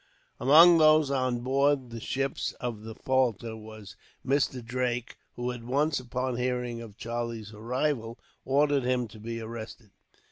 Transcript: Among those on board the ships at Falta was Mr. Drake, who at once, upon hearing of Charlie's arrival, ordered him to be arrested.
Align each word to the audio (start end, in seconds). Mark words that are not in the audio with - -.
Among 0.39 0.79
those 0.79 1.11
on 1.11 1.41
board 1.41 1.91
the 1.91 1.99
ships 1.99 2.55
at 2.59 2.73
Falta 3.05 3.55
was 3.55 3.95
Mr. 4.25 4.65
Drake, 4.65 5.15
who 5.35 5.51
at 5.51 5.63
once, 5.63 5.99
upon 5.99 6.37
hearing 6.37 6.81
of 6.81 6.97
Charlie's 6.97 7.53
arrival, 7.53 8.17
ordered 8.43 8.81
him 8.83 9.07
to 9.09 9.19
be 9.19 9.39
arrested. 9.39 9.91